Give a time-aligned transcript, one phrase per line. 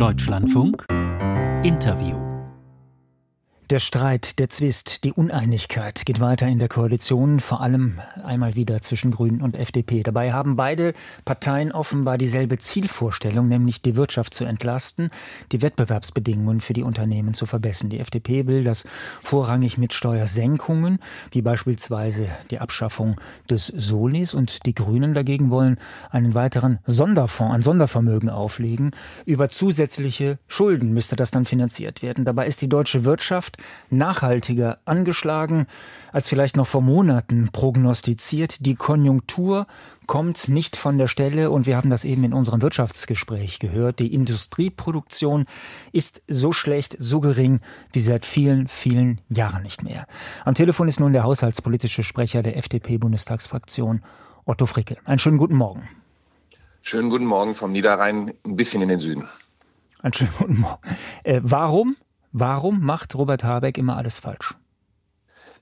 [0.00, 0.86] Deutschlandfunk.
[1.62, 2.19] Interview
[3.70, 8.80] der Streit, der Zwist, die Uneinigkeit geht weiter in der Koalition, vor allem einmal wieder
[8.80, 10.02] zwischen Grünen und FDP.
[10.02, 10.92] Dabei haben beide
[11.24, 15.10] Parteien offenbar dieselbe Zielvorstellung, nämlich die Wirtschaft zu entlasten,
[15.52, 17.90] die Wettbewerbsbedingungen für die Unternehmen zu verbessern.
[17.90, 18.88] Die FDP will das
[19.20, 20.98] vorrangig mit Steuersenkungen,
[21.30, 25.78] wie beispielsweise die Abschaffung des Solis, und die Grünen dagegen wollen
[26.10, 28.90] einen weiteren Sonderfonds, ein Sondervermögen auflegen.
[29.26, 32.24] Über zusätzliche Schulden müsste das dann finanziert werden.
[32.24, 33.59] Dabei ist die deutsche Wirtschaft
[33.90, 35.66] nachhaltiger angeschlagen
[36.12, 38.66] als vielleicht noch vor Monaten prognostiziert.
[38.66, 39.66] Die Konjunktur
[40.06, 44.00] kommt nicht von der Stelle und wir haben das eben in unserem Wirtschaftsgespräch gehört.
[44.00, 45.46] Die Industrieproduktion
[45.92, 47.60] ist so schlecht, so gering
[47.92, 50.06] wie seit vielen, vielen Jahren nicht mehr.
[50.44, 54.02] Am Telefon ist nun der haushaltspolitische Sprecher der FDP-Bundestagsfraktion
[54.44, 54.96] Otto Fricke.
[55.04, 55.88] Einen schönen guten Morgen.
[56.82, 59.28] Schönen guten Morgen vom Niederrhein ein bisschen in den Süden.
[60.02, 60.80] Einen schönen guten Morgen.
[61.24, 61.96] Äh, warum
[62.32, 64.54] Warum macht Robert Habeck immer alles falsch?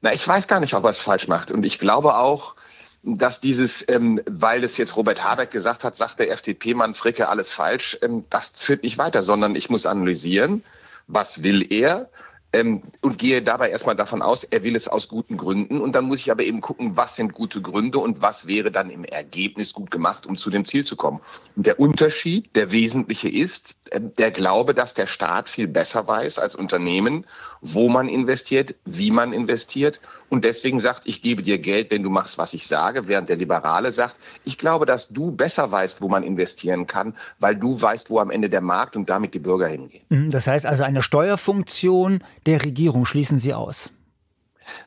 [0.01, 1.51] Na, ich weiß gar nicht, ob er es falsch macht.
[1.51, 2.55] Und ich glaube auch,
[3.03, 7.53] dass dieses, ähm, weil es jetzt Robert Habeck gesagt hat, sagt der FDP-Mann Fricke alles
[7.53, 10.63] falsch, ähm, das führt nicht weiter, sondern ich muss analysieren,
[11.07, 12.11] was will er,
[12.53, 15.81] ähm, und gehe dabei erstmal davon aus, er will es aus guten Gründen.
[15.81, 18.91] Und dann muss ich aber eben gucken, was sind gute Gründe und was wäre dann
[18.91, 21.21] im Ergebnis gut gemacht, um zu dem Ziel zu kommen.
[21.57, 26.39] Und der Unterschied, der wesentliche ist, äh, der Glaube, dass der Staat viel besser weiß
[26.39, 27.27] als Unternehmen,
[27.61, 32.11] wo man investiert, wie man investiert und deswegen sagt, ich gebe dir Geld, wenn du
[32.11, 36.09] machst, was ich sage, während der Liberale sagt, ich glaube, dass du besser weißt, wo
[36.09, 39.67] man investieren kann, weil du weißt, wo am Ende der Markt und damit die Bürger
[39.67, 40.05] hingehen.
[40.09, 43.91] Mhm, das heißt also eine Steuerfunktion der Regierung schließen Sie aus.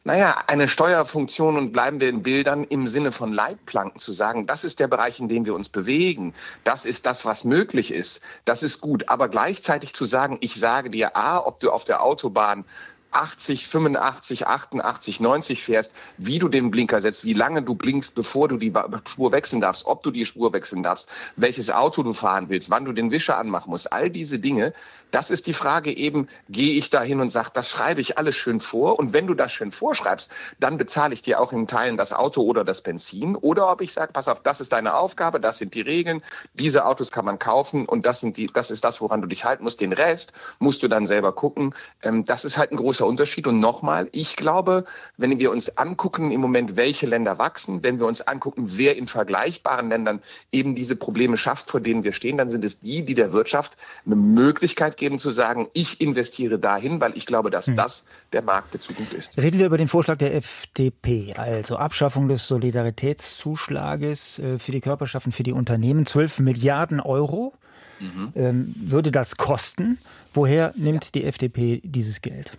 [0.04, 4.64] Naja, eine Steuerfunktion und bleiben wir in Bildern im Sinne von Leitplanken zu sagen, das
[4.64, 8.64] ist der Bereich, in dem wir uns bewegen, das ist das, was möglich ist, das
[8.64, 9.10] ist gut.
[9.10, 12.66] Aber gleichzeitig zu sagen, ich sage dir A, ob du auf der Autobahn
[13.12, 18.48] 80, 85, 88, 90 fährst, wie du den Blinker setzt, wie lange du blinkst, bevor
[18.48, 18.74] du die
[19.08, 22.86] Spur wechseln darfst, ob du die Spur wechseln darfst, welches Auto du fahren willst, wann
[22.86, 23.92] du den Wischer anmachen musst.
[23.92, 24.74] All diese Dinge,
[25.12, 28.36] das ist die Frage eben, gehe ich da hin und sage, das schreibe ich alles
[28.36, 31.98] schön vor und wenn du das schön vorschreibst, dann bezahle ich dir auch in Teilen
[31.98, 35.40] das Auto oder das Benzin oder ob ich sage, pass auf, das ist deine Aufgabe,
[35.40, 36.22] das sind die Regeln,
[36.54, 39.46] diese Autos kann man kaufen und das sind die, das ist das, woran du dich
[39.46, 39.82] halten musst.
[39.82, 41.74] Den Rest musst du dann selber gucken.
[42.02, 43.48] Ähm, das ist halt ein großer großer Unterschied.
[43.48, 44.86] Und nochmal, ich glaube,
[45.18, 49.08] wenn wir uns angucken im Moment, welche Länder wachsen, wenn wir uns angucken, wer in
[49.08, 50.20] vergleichbaren Ländern
[50.52, 53.78] eben diese Probleme schafft, vor denen wir stehen, dann sind es die, die der Wirtschaft
[54.06, 57.76] eine Möglichkeit geben zu sagen, ich investiere dahin, weil ich glaube, dass hm.
[57.76, 59.38] das der Markt der Zukunft ist.
[59.38, 65.32] Reden wir über den Vorschlag der FDP, also Abschaffung des Solidaritätszuschlages äh, für die Körperschaften,
[65.32, 67.54] für die Unternehmen, 12 Milliarden Euro.
[68.00, 68.34] Mhm.
[68.36, 70.00] Ähm, würde das kosten?
[70.34, 71.12] Woher nimmt ja.
[71.14, 72.58] die FDP dieses Geld?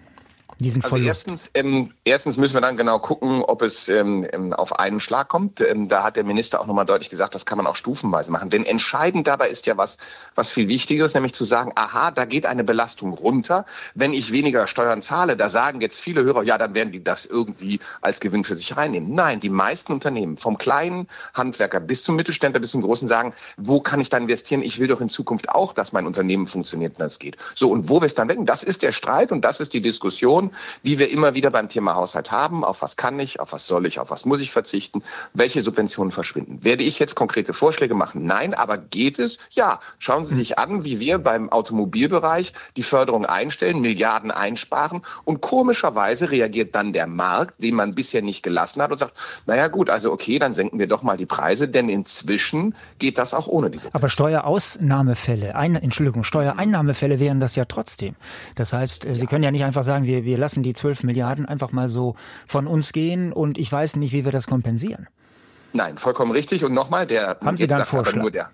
[0.63, 4.79] Diesen also erstens, ähm, erstens müssen wir dann genau gucken, ob es ähm, ähm, auf
[4.79, 5.61] einen Schlag kommt.
[5.61, 8.51] Ähm, da hat der Minister auch nochmal deutlich gesagt, das kann man auch stufenweise machen.
[8.51, 9.99] Denn entscheidend dabei ist ja was,
[10.35, 13.67] was viel wichtiger ist, nämlich zu sagen, aha, da geht eine Belastung runter.
[13.95, 17.27] Wenn ich weniger Steuern zahle, da sagen jetzt viele Hörer, ja, dann werden die das
[17.27, 19.15] irgendwie als Gewinn für sich reinnehmen.
[19.15, 23.81] Nein, die meisten Unternehmen, vom kleinen Handwerker bis zum Mittelständler bis zum Großen, sagen, wo
[23.81, 24.63] kann ich da investieren?
[24.63, 27.37] Ich will doch in Zukunft auch, dass mein Unternehmen funktioniert und das geht.
[27.55, 29.83] So, und wo wir es dann wecken, das ist der Streit und das ist die
[29.83, 30.52] Diskussion
[30.85, 32.65] die wir immer wieder beim Thema Haushalt haben.
[32.65, 35.03] Auf was kann ich, auf was soll ich, auf was muss ich verzichten,
[35.35, 36.65] welche Subventionen verschwinden.
[36.65, 38.27] Werde ich jetzt konkrete Vorschläge machen?
[38.27, 39.39] Nein, aber geht es?
[39.51, 39.81] Ja.
[39.99, 46.31] Schauen Sie sich an, wie wir beim Automobilbereich die Förderung einstellen, Milliarden einsparen und komischerweise
[46.31, 49.15] reagiert dann der Markt, den man bisher nicht gelassen hat und sagt,
[49.47, 53.35] naja gut, also okay, dann senken wir doch mal die Preise, denn inzwischen geht das
[53.35, 53.89] auch ohne diese.
[53.93, 58.15] Aber Steuerausnahmefälle, ein, Entschuldigung, Steuereinnahmefälle wären das ja trotzdem.
[58.55, 61.47] Das heißt, äh, Sie können ja nicht einfach sagen, wir, wir lassen die 12 Milliarden
[61.47, 62.15] einfach mal so
[62.47, 65.09] von uns gehen und ich weiß nicht, wie wir das kompensieren.
[65.73, 66.65] Nein, vollkommen richtig.
[66.65, 68.21] Und nochmal, der, Haben Sie da einen Vorschlag?
[68.21, 68.51] nur der,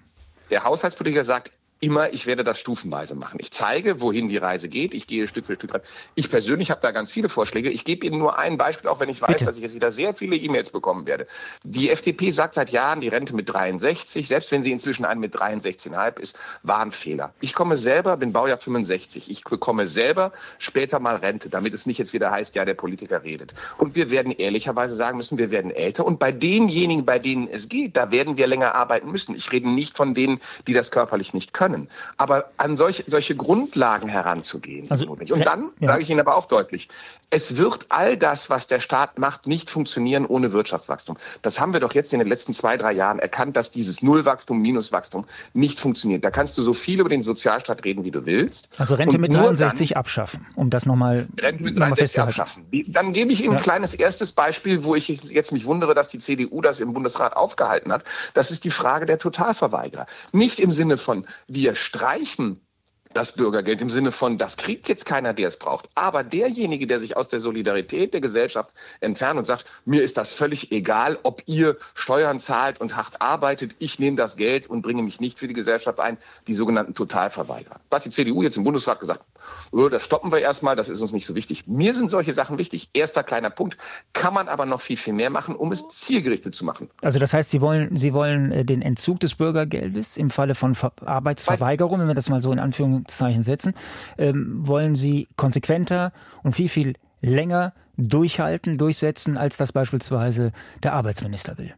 [0.50, 3.38] der Haushaltspolitiker sagt, immer, ich werde das stufenweise machen.
[3.40, 4.94] Ich zeige, wohin die Reise geht.
[4.94, 5.80] Ich gehe Stück für Stück rein.
[6.14, 7.70] Ich persönlich habe da ganz viele Vorschläge.
[7.70, 9.44] Ich gebe Ihnen nur ein Beispiel, auch wenn ich weiß, Bitte.
[9.44, 11.26] dass ich jetzt wieder sehr viele E-Mails bekommen werde.
[11.62, 15.36] Die FDP sagt seit Jahren, die Rente mit 63, selbst wenn sie inzwischen eine mit
[15.36, 17.32] 63,5 ist, war ein Fehler.
[17.40, 19.30] Ich komme selber, bin Baujahr 65.
[19.30, 23.22] Ich bekomme selber später mal Rente, damit es nicht jetzt wieder heißt, ja, der Politiker
[23.22, 23.54] redet.
[23.76, 26.04] Und wir werden ehrlicherweise sagen müssen, wir werden älter.
[26.04, 29.36] Und bei denjenigen, bei denen es geht, da werden wir länger arbeiten müssen.
[29.36, 31.88] Ich rede nicht von denen, die das körperlich nicht können können.
[32.16, 35.32] Aber an solche, solche Grundlagen heranzugehen, also, notwendig.
[35.32, 35.88] Und dann ja.
[35.88, 36.88] sage ich Ihnen aber auch deutlich,
[37.30, 41.16] es wird all das, was der Staat macht, nicht funktionieren ohne Wirtschaftswachstum.
[41.42, 44.60] Das haben wir doch jetzt in den letzten zwei, drei Jahren erkannt, dass dieses Nullwachstum,
[44.60, 46.24] Minuswachstum nicht funktioniert.
[46.24, 48.68] Da kannst du so viel über den Sozialstaat reden, wie du willst.
[48.78, 52.64] Also Rente mit 63 abschaffen, um das nochmal Rente mit 63 abschaffen.
[52.88, 53.58] Dann gebe ich Ihnen ja.
[53.58, 57.36] ein kleines erstes Beispiel, wo ich jetzt mich wundere, dass die CDU das im Bundesrat
[57.36, 58.04] aufgehalten hat.
[58.34, 60.06] Das ist die Frage der Totalverweigerer.
[60.32, 61.26] Nicht im Sinne von,
[61.62, 62.67] wir streichen
[63.14, 65.88] das Bürgergeld im Sinne von, das kriegt jetzt keiner, der es braucht.
[65.94, 68.70] Aber derjenige, der sich aus der Solidarität der Gesellschaft
[69.00, 73.76] entfernt und sagt, mir ist das völlig egal, ob ihr Steuern zahlt und hart arbeitet,
[73.78, 77.80] ich nehme das Geld und bringe mich nicht für die Gesellschaft ein, die sogenannten Totalverweigerer.
[77.90, 79.24] Da hat die CDU jetzt im Bundesrat gesagt,
[79.72, 81.66] oh, das stoppen wir erstmal, das ist uns nicht so wichtig.
[81.66, 82.90] Mir sind solche Sachen wichtig.
[82.92, 83.76] Erster kleiner Punkt.
[84.12, 86.90] Kann man aber noch viel, viel mehr machen, um es zielgerichtet zu machen.
[87.02, 90.76] Also das heißt, Sie wollen, Sie wollen äh, den Entzug des Bürgergeldes im Falle von
[91.04, 93.74] Arbeitsverweigerung, wenn wir das mal so in Anführungszeichen Anführungszeichen setzen,
[94.16, 96.12] ähm, wollen sie konsequenter
[96.42, 100.52] und viel, viel länger durchhalten, durchsetzen, als das beispielsweise
[100.82, 101.74] der Arbeitsminister will.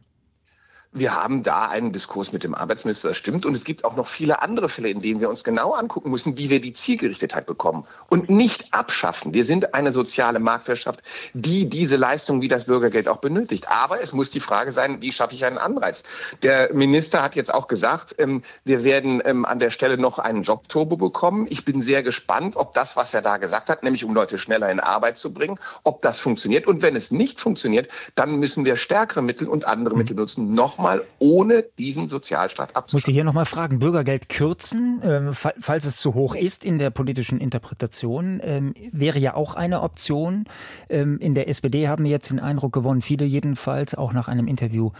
[0.93, 3.45] Wir haben da einen Diskurs mit dem Arbeitsminister, das stimmt.
[3.45, 6.37] Und es gibt auch noch viele andere Fälle, in denen wir uns genau angucken müssen,
[6.37, 9.33] wie wir die Zielgerichtetheit bekommen und nicht abschaffen.
[9.33, 11.01] Wir sind eine soziale Marktwirtschaft,
[11.33, 13.71] die diese Leistung wie das Bürgergeld auch benötigt.
[13.71, 16.03] Aber es muss die Frage sein, wie schaffe ich einen Anreiz?
[16.43, 20.43] Der Minister hat jetzt auch gesagt, ähm, wir werden ähm, an der Stelle noch einen
[20.43, 21.47] Jobturbo bekommen.
[21.49, 24.69] Ich bin sehr gespannt, ob das, was er da gesagt hat, nämlich um Leute schneller
[24.69, 26.67] in Arbeit zu bringen, ob das funktioniert.
[26.67, 30.80] Und wenn es nicht funktioniert, dann müssen wir stärkere Mittel und andere Mittel nutzen, noch
[30.81, 32.97] nochmal ohne diesen Sozialstaat abzuschaffen.
[32.97, 36.89] Muss ich hier nochmal fragen, Bürgergeld kürzen, äh, falls es zu hoch ist in der
[36.89, 40.45] politischen Interpretation, ähm, wäre ja auch eine Option.
[40.89, 44.47] Ähm, in der SPD haben wir jetzt den Eindruck gewonnen, viele jedenfalls, auch nach einem
[44.47, 44.91] Interview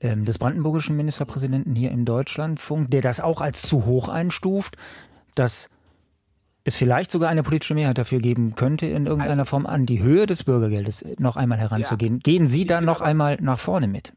[0.00, 4.76] ähm, des brandenburgischen Ministerpräsidenten hier im Deutschlandfunk, der das auch als zu hoch einstuft,
[5.34, 5.70] dass
[6.64, 10.02] es vielleicht sogar eine politische Mehrheit dafür geben könnte, in irgendeiner also, Form an die
[10.02, 12.14] Höhe des Bürgergeldes noch einmal heranzugehen.
[12.14, 14.12] Ja, Gehen Sie da noch einmal nach vorne mit?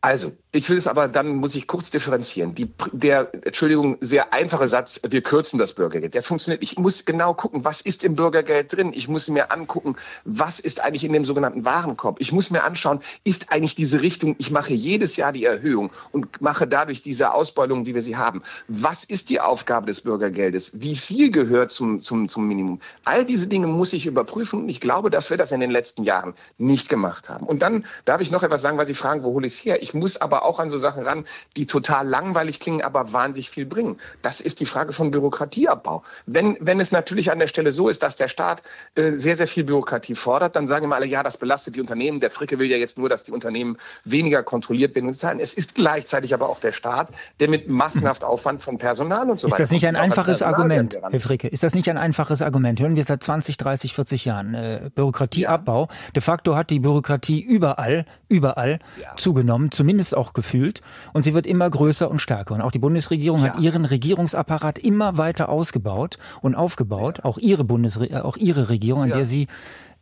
[0.00, 2.54] Also, ich will es aber, dann muss ich kurz differenzieren.
[2.54, 6.62] Die, der, Entschuldigung, sehr einfache Satz, wir kürzen das Bürgergeld, der funktioniert.
[6.62, 8.92] Ich muss genau gucken, was ist im Bürgergeld drin.
[8.94, 12.18] Ich muss mir angucken, was ist eigentlich in dem sogenannten Warenkorb.
[12.20, 16.40] Ich muss mir anschauen, ist eigentlich diese Richtung, ich mache jedes Jahr die Erhöhung und
[16.40, 18.42] mache dadurch diese Ausbeulung, wie wir sie haben.
[18.68, 20.72] Was ist die Aufgabe des Bürgergeldes?
[20.74, 22.78] Wie viel gehört zum, zum, zum Minimum?
[23.04, 26.04] All diese Dinge muss ich überprüfen und ich glaube, dass wir das in den letzten
[26.04, 27.46] Jahren nicht gemacht haben.
[27.46, 29.82] Und dann darf ich noch etwas sagen, weil Sie fragen, wo hole ich es her?
[29.82, 31.24] Ich muss aber auch an so Sachen ran,
[31.56, 33.98] die total langweilig klingen, aber wahnsinnig viel bringen.
[34.22, 36.02] Das ist die Frage von Bürokratieabbau.
[36.26, 38.62] Wenn, wenn es natürlich an der Stelle so ist, dass der Staat
[38.94, 42.20] äh, sehr, sehr viel Bürokratie fordert, dann sagen immer alle, ja, das belastet die Unternehmen.
[42.20, 45.40] Der Fricke will ja jetzt nur, dass die Unternehmen weniger kontrolliert werden und zahlen.
[45.40, 49.46] Es ist gleichzeitig aber auch der Staat, der mit massenhaft Aufwand von Personal und so
[49.46, 49.62] ist weiter.
[49.62, 51.48] Ist das nicht ein einfaches Argument, Herr Fricke?
[51.48, 52.80] Ist das nicht ein einfaches Argument?
[52.80, 54.54] Hören wir seit 20, 30, 40 Jahren.
[54.54, 55.88] Äh, Bürokratieabbau.
[55.90, 56.10] Ja.
[56.14, 59.16] De facto hat die Bürokratie überall, überall ja.
[59.16, 60.80] zugenommen, zumindest auch gefühlt.
[61.12, 62.54] Und sie wird immer größer und stärker.
[62.54, 63.52] Und auch die Bundesregierung ja.
[63.52, 67.18] hat ihren Regierungsapparat immer weiter ausgebaut und aufgebaut.
[67.18, 67.24] Ja.
[67.24, 69.16] Auch ihre Bundesre äh, auch ihre Regierung, an ja.
[69.16, 69.46] der sie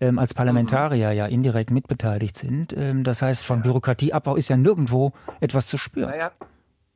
[0.00, 1.16] ähm, als Parlamentarier mhm.
[1.16, 2.74] ja indirekt mitbeteiligt sind.
[2.76, 6.12] Ähm, das heißt, von Bürokratieabbau ist ja nirgendwo etwas zu spüren.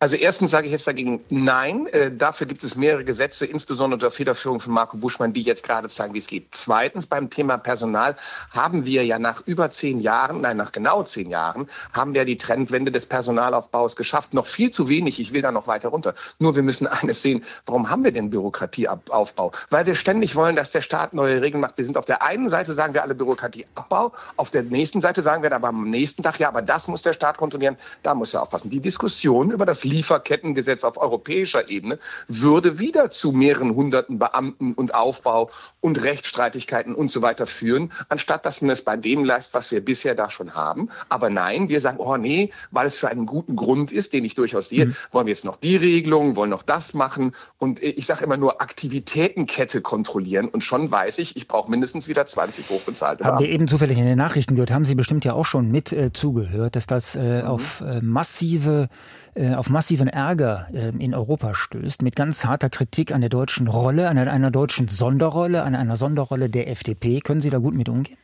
[0.02, 1.86] Also erstens sage ich jetzt dagegen nein.
[1.88, 5.88] Äh, dafür gibt es mehrere Gesetze, insbesondere unter Federführung von Marco Buschmann, die jetzt gerade
[5.88, 6.46] zeigen, wie es geht.
[6.52, 8.16] Zweitens, beim Thema Personal
[8.50, 12.38] haben wir ja nach über zehn Jahren, nein, nach genau zehn Jahren, haben wir die
[12.38, 14.32] Trendwende des Personalaufbaus geschafft.
[14.32, 16.14] Noch viel zu wenig, ich will da noch weiter runter.
[16.38, 19.52] Nur wir müssen eines sehen, warum haben wir den Bürokratieaufbau?
[19.68, 21.76] Weil wir ständig wollen, dass der Staat neue Regeln macht.
[21.76, 25.42] Wir sind auf der einen Seite, sagen wir alle Bürokratieabbau, auf der nächsten Seite sagen
[25.42, 28.40] wir aber am nächsten Tag, ja, aber das muss der Staat kontrollieren, da muss er
[28.40, 28.70] aufpassen.
[28.70, 34.94] Die Diskussion über das Lieferkettengesetz auf europäischer Ebene würde wieder zu mehreren hunderten Beamten und
[34.94, 39.72] Aufbau und Rechtsstreitigkeiten und so weiter führen, anstatt dass man es bei dem leistet, was
[39.72, 40.88] wir bisher da schon haben.
[41.08, 44.34] Aber nein, wir sagen, oh nee, weil es für einen guten Grund ist, den ich
[44.34, 44.96] durchaus sehe, mhm.
[45.12, 47.32] wollen wir jetzt noch die Regelung, wollen noch das machen.
[47.58, 50.48] Und ich sage immer nur Aktivitätenkette kontrollieren.
[50.48, 53.44] Und schon weiß ich, ich brauche mindestens wieder 20 hochbezahlte Haben Beamten.
[53.44, 56.12] wir eben zufällig in den Nachrichten gehört, haben Sie bestimmt ja auch schon mit äh,
[56.12, 57.48] zugehört, dass das äh, mhm.
[57.48, 58.88] auf äh, massive
[59.34, 63.66] äh, auf massiven Ärger äh, in Europa stößt, mit ganz harter Kritik an der deutschen
[63.66, 67.20] Rolle, an einer deutschen Sonderrolle, an einer Sonderrolle der FDP.
[67.20, 68.18] Können Sie da gut mit umgehen?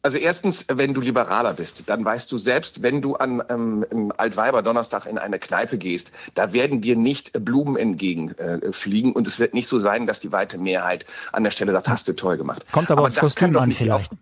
[0.00, 4.62] Also erstens, wenn du Liberaler bist, dann weißt du selbst, wenn du an ähm, Altweiber
[4.62, 9.52] Donnerstag in eine Kneipe gehst, da werden dir nicht Blumen entgegenfliegen äh, und es wird
[9.52, 12.64] nicht so sein, dass die weite Mehrheit an der Stelle sagt, hast du toll gemacht.
[12.72, 14.10] Kommt aber, aber aufs Kostüm an vielleicht.
[14.12, 14.16] Auch,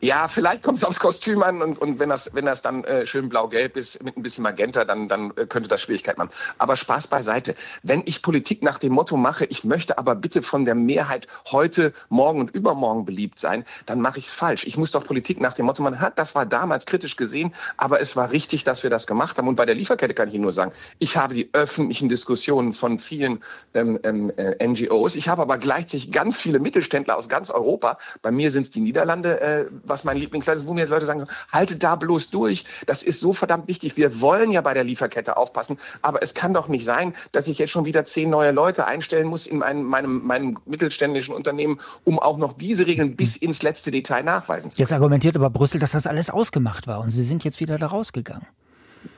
[0.00, 3.06] Ja, vielleicht kommt es aufs Kostüm an und, und wenn das, wenn das dann äh,
[3.06, 6.28] schön blau-gelb ist mit ein bisschen Magenta, dann, dann äh, könnte das Schwierigkeit machen.
[6.58, 7.54] Aber Spaß beiseite.
[7.82, 11.94] Wenn ich Politik nach dem Motto mache, ich möchte aber bitte von der Mehrheit heute,
[12.10, 14.66] morgen und übermorgen beliebt sein, dann mache ich es falsch.
[14.66, 18.00] Ich muss doch Politik nach dem Motto, man hat, das war damals kritisch gesehen, aber
[18.00, 19.48] es war richtig, dass wir das gemacht haben.
[19.48, 22.98] Und bei der Lieferkette kann ich Ihnen nur sagen, ich habe die öffentlichen Diskussionen von
[22.98, 25.16] vielen ähm, ähm, äh, NGOs.
[25.16, 27.96] Ich habe aber gleichzeitig ganz viele Mittelständler aus ganz Europa.
[28.20, 31.26] Bei mir sind es die Niederlande, äh, was mein Lieblingsland ist, wo mir Leute sagen,
[31.50, 32.64] haltet da bloß durch.
[32.84, 33.96] Das ist so verdammt wichtig.
[33.96, 37.58] Wir wollen ja bei der Lieferkette aufpassen, aber es kann doch nicht sein, dass ich
[37.58, 42.18] jetzt schon wieder zehn neue Leute einstellen muss in meinem, meinem, meinem mittelständischen Unternehmen, um
[42.18, 44.84] auch noch diese Regeln bis ins letzte Detail nachweisen zu können.
[44.84, 47.86] Jetzt argumentiert aber Brüssel, dass das alles ausgemacht war und Sie sind jetzt wieder da
[47.86, 48.46] rausgegangen.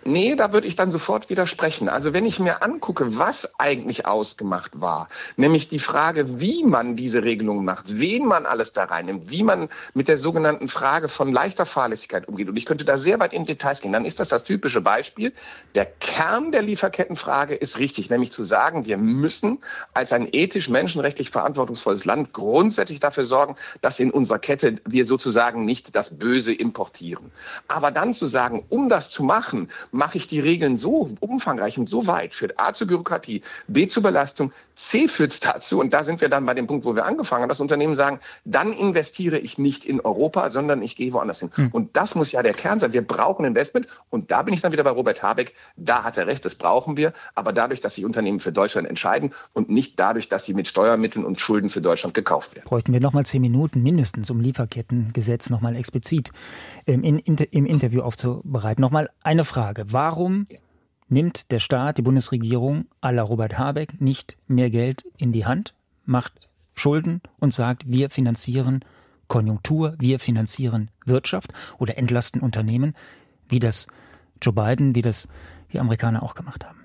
[0.05, 1.89] Nee, da würde ich dann sofort widersprechen.
[1.89, 7.25] Also wenn ich mir angucke, was eigentlich ausgemacht war, nämlich die Frage, wie man diese
[7.25, 11.67] Regelungen macht, wen man alles da reinnimmt, wie man mit der sogenannten Frage von leichter
[11.67, 14.45] Fahrlässigkeit umgeht, und ich könnte da sehr weit in Details gehen, dann ist das das
[14.45, 15.33] typische Beispiel.
[15.75, 19.59] Der Kern der Lieferkettenfrage ist richtig, nämlich zu sagen, wir müssen
[19.95, 25.65] als ein ethisch menschenrechtlich verantwortungsvolles Land grundsätzlich dafür sorgen, dass in unserer Kette wir sozusagen
[25.65, 27.31] nicht das Böse importieren.
[27.67, 31.89] Aber dann zu sagen, um das zu machen, mache ich die Regeln so umfangreich und
[31.89, 36.21] so weit, führt A zur Bürokratie, B zur Belastung, C führt dazu, und da sind
[36.21, 39.59] wir dann bei dem Punkt, wo wir angefangen haben, dass Unternehmen sagen, dann investiere ich
[39.59, 41.51] nicht in Europa, sondern ich gehe woanders hin.
[41.55, 41.69] Hm.
[41.73, 42.93] Und das muss ja der Kern sein.
[42.93, 43.87] Wir brauchen Investment.
[44.11, 45.55] Und da bin ich dann wieder bei Robert Habeck.
[45.77, 47.13] Da hat er recht, das brauchen wir.
[47.35, 51.25] Aber dadurch, dass sich Unternehmen für Deutschland entscheiden und nicht dadurch, dass sie mit Steuermitteln
[51.25, 52.67] und Schulden für Deutschland gekauft werden.
[52.67, 56.31] Bräuchten wir noch mal zehn Minuten mindestens, um Lieferkettengesetz noch mal explizit
[56.87, 58.81] im, in, im Interview aufzubereiten.
[58.81, 59.78] Noch mal eine Frage.
[59.85, 59.93] Frage.
[59.93, 60.47] Warum
[61.09, 66.49] nimmt der Staat, die Bundesregierung la Robert Habeck nicht mehr Geld in die Hand, macht
[66.75, 68.85] Schulden und sagt, wir finanzieren
[69.27, 72.95] Konjunktur, wir finanzieren Wirtschaft oder entlasten Unternehmen,
[73.49, 73.89] wie das
[74.41, 75.29] Joe Biden, wie das
[75.73, 76.78] die Amerikaner auch gemacht haben?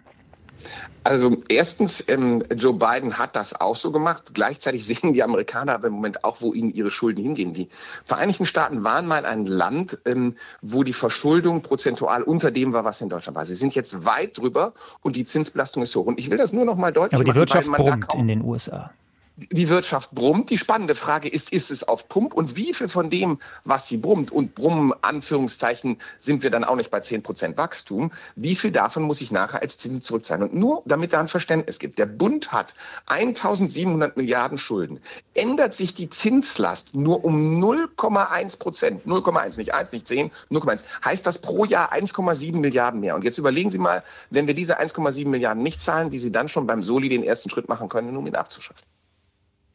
[1.04, 4.34] Also erstens, ähm, Joe Biden hat das auch so gemacht.
[4.34, 7.54] Gleichzeitig sehen die Amerikaner aber im Moment auch, wo ihnen ihre Schulden hingehen.
[7.54, 7.68] Die
[8.06, 13.02] Vereinigten Staaten waren mal ein Land, ähm, wo die Verschuldung prozentual unter dem war, was
[13.02, 13.46] in Deutschland war.
[13.46, 16.06] Sie sind jetzt weit drüber und die Zinsbelastung ist hoch.
[16.06, 17.28] Und ich will das nur noch mal deutlich machen.
[17.28, 18.92] Aber die Wirtschaft brummt in den USA
[19.36, 20.50] die Wirtschaft brummt.
[20.50, 23.98] Die spannende Frage ist, ist es auf Pump und wie viel von dem, was sie
[23.98, 28.72] brummt, und brummen, Anführungszeichen, sind wir dann auch nicht bei 10 Prozent Wachstum, wie viel
[28.72, 30.44] davon muss ich nachher als Zinsen zurückzahlen?
[30.44, 32.76] Und nur, damit da ein Verständnis gibt, der Bund hat
[33.08, 35.00] 1700 Milliarden Schulden.
[35.34, 41.26] Ändert sich die Zinslast nur um 0,1 Prozent, 0,1, nicht 1, nicht 10, 0,1, heißt
[41.26, 43.16] das pro Jahr 1,7 Milliarden mehr.
[43.16, 46.48] Und jetzt überlegen Sie mal, wenn wir diese 1,7 Milliarden nicht zahlen, wie Sie dann
[46.48, 48.84] schon beim Soli den ersten Schritt machen können, um ihn abzuschaffen.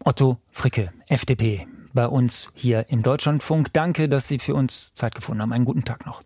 [0.09, 3.75] Otto Fricke, FDP, bei uns hier im Deutschlandfunk.
[3.75, 5.53] Danke, dass Sie für uns Zeit gefunden haben.
[5.53, 6.23] Einen guten Tag noch.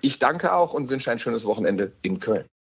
[0.00, 2.44] Ich danke auch und wünsche ein schönes Wochenende in Köln.